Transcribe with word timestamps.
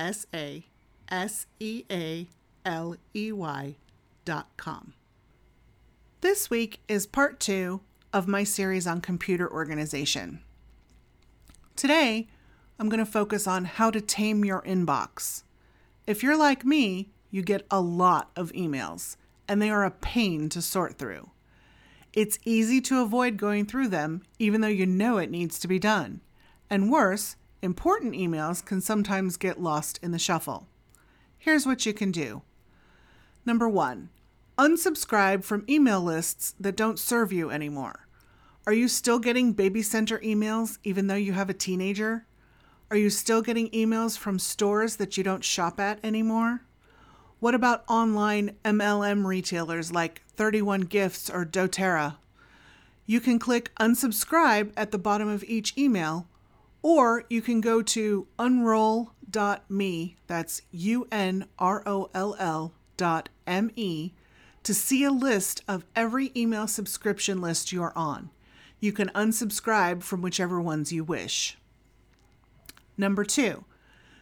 S 0.00 0.26
A 0.32 0.64
S 1.10 1.46
E 1.58 1.84
A 1.90 2.26
L 2.64 2.96
E 3.14 3.30
Y 3.32 3.76
dot 4.24 4.48
com. 4.56 4.94
This 6.22 6.48
week 6.48 6.80
is 6.88 7.06
part 7.06 7.38
two 7.38 7.82
of 8.10 8.26
my 8.26 8.42
series 8.42 8.86
on 8.86 9.02
computer 9.02 9.48
organization. 9.52 10.40
Today, 11.76 12.28
I'm 12.78 12.88
going 12.88 13.04
to 13.04 13.10
focus 13.10 13.46
on 13.46 13.66
how 13.66 13.90
to 13.90 14.00
tame 14.00 14.42
your 14.42 14.62
inbox. 14.62 15.42
If 16.06 16.22
you're 16.22 16.36
like 16.36 16.64
me, 16.64 17.10
you 17.30 17.42
get 17.42 17.66
a 17.70 17.82
lot 17.82 18.30
of 18.34 18.52
emails, 18.52 19.16
and 19.46 19.60
they 19.60 19.68
are 19.68 19.84
a 19.84 19.90
pain 19.90 20.48
to 20.48 20.62
sort 20.62 20.96
through. 20.96 21.28
It's 22.14 22.38
easy 22.46 22.80
to 22.82 23.02
avoid 23.02 23.36
going 23.36 23.66
through 23.66 23.88
them, 23.88 24.22
even 24.38 24.62
though 24.62 24.68
you 24.68 24.86
know 24.86 25.18
it 25.18 25.30
needs 25.30 25.58
to 25.58 25.68
be 25.68 25.78
done. 25.78 26.22
And 26.70 26.90
worse, 26.90 27.36
important 27.62 28.14
emails 28.14 28.64
can 28.64 28.80
sometimes 28.80 29.36
get 29.36 29.60
lost 29.60 29.98
in 30.02 30.12
the 30.12 30.18
shuffle. 30.18 30.66
Here's 31.38 31.66
what 31.66 31.86
you 31.86 31.92
can 31.92 32.10
do. 32.10 32.42
Number 33.46 33.68
one, 33.68 34.10
unsubscribe 34.58 35.44
from 35.44 35.64
email 35.68 36.00
lists 36.00 36.54
that 36.60 36.76
don't 36.76 36.98
serve 36.98 37.32
you 37.32 37.50
anymore. 37.50 38.06
Are 38.66 38.72
you 38.72 38.88
still 38.88 39.18
getting 39.18 39.52
baby 39.52 39.82
center 39.82 40.18
emails 40.18 40.78
even 40.84 41.06
though 41.06 41.14
you 41.14 41.32
have 41.32 41.48
a 41.48 41.54
teenager? 41.54 42.26
Are 42.90 42.96
you 42.96 43.08
still 43.08 43.40
getting 43.40 43.70
emails 43.70 44.18
from 44.18 44.38
stores 44.38 44.96
that 44.96 45.16
you 45.16 45.24
don't 45.24 45.44
shop 45.44 45.80
at 45.80 46.04
anymore? 46.04 46.62
What 47.38 47.54
about 47.54 47.84
online 47.88 48.56
MLM 48.64 49.24
retailers 49.24 49.92
like 49.92 50.22
31 50.36 50.82
Gifts 50.82 51.30
or 51.30 51.46
doTERRA? 51.46 52.16
You 53.06 53.18
can 53.18 53.38
click 53.38 53.74
unsubscribe 53.80 54.72
at 54.76 54.90
the 54.90 54.98
bottom 54.98 55.28
of 55.28 55.42
each 55.44 55.76
email 55.78 56.28
or 56.82 57.24
you 57.28 57.42
can 57.42 57.60
go 57.60 57.82
to 57.82 58.26
unroll.me, 58.38 60.16
that's 60.26 60.62
U 60.70 61.06
N 61.12 61.46
R 61.58 61.82
O 61.86 62.10
L 62.14 62.36
L 62.38 62.74
dot 62.96 63.28
M 63.46 63.70
E, 63.76 64.12
to 64.62 64.74
see 64.74 65.04
a 65.04 65.10
list 65.10 65.62
of 65.66 65.84
every 65.96 66.32
email 66.36 66.66
subscription 66.66 67.40
list 67.40 67.72
you're 67.72 67.96
on. 67.96 68.30
You 68.78 68.92
can 68.92 69.08
unsubscribe 69.10 70.02
from 70.02 70.22
whichever 70.22 70.60
ones 70.60 70.92
you 70.92 71.04
wish. 71.04 71.58
Number 72.96 73.24
two, 73.24 73.64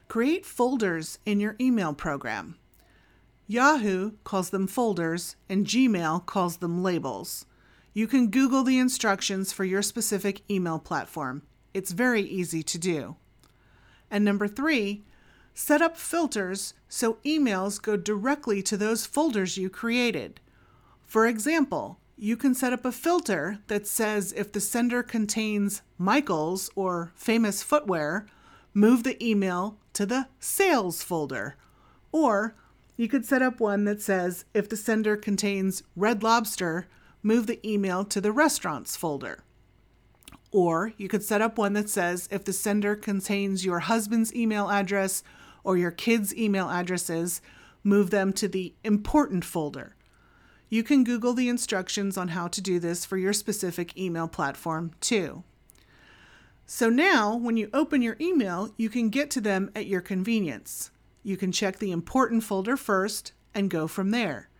create 0.08 0.46
folders 0.46 1.18
in 1.24 1.40
your 1.40 1.56
email 1.60 1.92
program. 1.92 2.56
Yahoo 3.46 4.12
calls 4.24 4.50
them 4.50 4.66
folders, 4.66 5.36
and 5.48 5.66
Gmail 5.66 6.26
calls 6.26 6.58
them 6.58 6.82
labels. 6.82 7.46
You 7.94 8.06
can 8.06 8.30
Google 8.30 8.62
the 8.62 8.78
instructions 8.78 9.52
for 9.52 9.64
your 9.64 9.82
specific 9.82 10.42
email 10.50 10.78
platform. 10.78 11.42
It's 11.78 11.92
very 11.92 12.22
easy 12.22 12.64
to 12.64 12.76
do. 12.76 13.14
And 14.10 14.24
number 14.24 14.48
three, 14.48 15.04
set 15.54 15.80
up 15.80 15.96
filters 15.96 16.74
so 16.88 17.18
emails 17.24 17.80
go 17.80 17.96
directly 17.96 18.64
to 18.64 18.76
those 18.76 19.06
folders 19.06 19.56
you 19.56 19.70
created. 19.70 20.40
For 21.06 21.24
example, 21.24 22.00
you 22.16 22.36
can 22.36 22.52
set 22.52 22.72
up 22.72 22.84
a 22.84 22.90
filter 22.90 23.60
that 23.68 23.86
says 23.86 24.34
if 24.36 24.50
the 24.50 24.60
sender 24.60 25.04
contains 25.04 25.82
Michaels 25.98 26.68
or 26.74 27.12
famous 27.14 27.62
footwear, 27.62 28.26
move 28.74 29.04
the 29.04 29.24
email 29.24 29.78
to 29.92 30.04
the 30.04 30.26
sales 30.40 31.00
folder. 31.04 31.54
Or 32.10 32.56
you 32.96 33.06
could 33.06 33.24
set 33.24 33.40
up 33.40 33.60
one 33.60 33.84
that 33.84 34.02
says 34.02 34.46
if 34.52 34.68
the 34.68 34.76
sender 34.76 35.16
contains 35.16 35.84
Red 35.94 36.24
Lobster, 36.24 36.88
move 37.22 37.46
the 37.46 37.64
email 37.64 38.04
to 38.06 38.20
the 38.20 38.32
restaurants 38.32 38.96
folder. 38.96 39.44
Or 40.50 40.92
you 40.96 41.08
could 41.08 41.22
set 41.22 41.42
up 41.42 41.58
one 41.58 41.74
that 41.74 41.90
says 41.90 42.28
if 42.30 42.44
the 42.44 42.52
sender 42.52 42.96
contains 42.96 43.64
your 43.64 43.80
husband's 43.80 44.34
email 44.34 44.70
address 44.70 45.22
or 45.62 45.76
your 45.76 45.90
kids' 45.90 46.34
email 46.34 46.70
addresses, 46.70 47.42
move 47.84 48.10
them 48.10 48.32
to 48.34 48.48
the 48.48 48.74
important 48.84 49.44
folder. 49.44 49.94
You 50.70 50.82
can 50.82 51.04
Google 51.04 51.34
the 51.34 51.48
instructions 51.48 52.16
on 52.16 52.28
how 52.28 52.48
to 52.48 52.60
do 52.60 52.78
this 52.78 53.04
for 53.04 53.16
your 53.16 53.32
specific 53.32 53.96
email 53.96 54.28
platform 54.28 54.92
too. 55.00 55.42
So 56.66 56.90
now, 56.90 57.34
when 57.34 57.56
you 57.56 57.70
open 57.72 58.02
your 58.02 58.16
email, 58.20 58.74
you 58.76 58.90
can 58.90 59.08
get 59.08 59.30
to 59.32 59.40
them 59.40 59.70
at 59.74 59.86
your 59.86 60.02
convenience. 60.02 60.90
You 61.22 61.38
can 61.38 61.52
check 61.52 61.78
the 61.78 61.90
important 61.90 62.44
folder 62.44 62.76
first 62.76 63.32
and 63.54 63.70
go 63.70 63.86
from 63.86 64.10
there. 64.10 64.50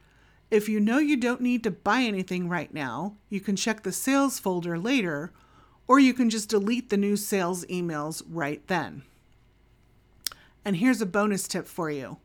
If 0.51 0.69
you 0.71 0.81
know 0.81 0.97
you 0.97 1.19
don't 1.19 1.43
need 1.43 1.63
to 1.65 1.71
buy 1.71 2.03
anything 2.03 2.49
right 2.49 2.73
now, 2.73 3.17
you 3.29 3.41
can 3.41 3.57
check 3.57 3.83
the 3.83 3.93
sales 3.93 4.39
folder 4.39 4.79
later 4.79 5.33
or 5.89 5.99
you 5.99 6.13
can 6.13 6.31
just 6.31 6.51
delete 6.51 6.91
the 6.91 6.97
new 6.97 7.17
sales 7.17 7.65
emails 7.65 8.23
right 8.29 8.65
then. 8.69 9.03
And 10.65 10.77
here's 10.77 11.01
a 11.01 11.07
bonus 11.07 11.49
tip 11.49 11.67
for 11.67 11.91
you 11.91 12.19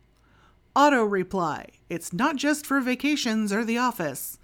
auto 0.76 1.04
reply. 1.04 1.68
It's 1.90 2.12
not 2.12 2.36
just 2.36 2.66
for 2.66 2.82
vacations 2.82 3.54
or 3.54 3.64
the 3.64 3.78
office. 3.78 4.38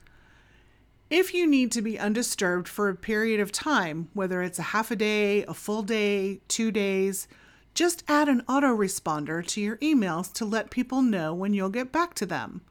If 1.09 1.34
you 1.34 1.47
need 1.47 1.72
to 1.72 1.81
be 1.81 1.97
undisturbed 1.97 2.68
for 2.68 2.88
a 2.88 2.96
period 2.96 3.40
of 3.40 3.52
time, 3.52 4.09
whether 4.13 4.44
it's 4.44 4.59
a 4.59 4.63
half 4.63 4.91
a 4.91 4.96
day, 4.96 5.44
a 5.46 5.56
full 5.56 5.81
day, 5.81 6.40
two 6.47 6.72
days, 6.72 7.28
just 7.74 8.03
add 8.08 8.29
an 8.29 8.44
autoresponder 8.47 9.46
to 9.47 9.62
your 9.62 9.78
emails 9.78 10.31
to 10.34 10.46
let 10.46 10.69
people 10.69 11.02
know 11.02 11.34
when 11.34 11.53
you'll 11.53 11.69
get 11.69 11.91
back 11.91 12.13
to 12.16 12.28
them. 12.28 12.62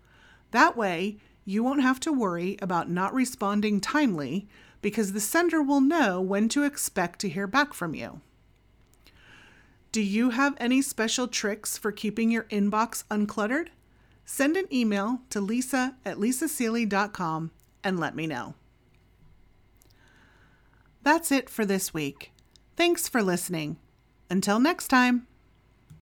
That 0.53 0.77
way, 0.77 1.19
you 1.45 1.65
won't 1.65 1.83
have 1.83 1.99
to 2.01 2.13
worry 2.13 2.57
about 2.63 2.89
not 2.89 3.13
responding 3.13 3.81
timely 3.81 4.47
because 4.81 5.13
the 5.13 5.21
sender 5.21 5.63
will 5.63 5.81
know 5.81 6.21
when 6.21 6.49
to 6.51 6.65
expect 6.65 7.21
to 7.21 7.29
hear 7.29 7.47
back 7.47 7.75
from 7.75 7.95
you. 7.95 8.21
Do 9.93 10.03
you 10.03 10.31
have 10.31 10.55
any 10.59 10.83
special 10.83 11.29
tricks 11.29 11.79
for 11.79 11.93
keeping 11.93 12.31
your 12.31 12.45
inbox 12.45 13.05
uncluttered? 13.11 13.69
Send 14.25 14.57
an 14.57 14.67
email 14.73 15.21
to 15.31 15.41
lisa 15.41 15.97
at 16.05 16.19
lisasealey.com 16.19 17.51
and 17.83 17.99
let 17.99 18.15
me 18.15 18.27
know. 18.27 18.55
That's 21.03 21.33
it 21.33 21.49
for 21.49 21.65
this 21.65 21.95
week. 21.95 22.33
Thanks 22.77 23.09
for 23.09 23.23
listening. 23.23 23.79
Until 24.29 24.59
next 24.59 24.89
time. 24.89 25.28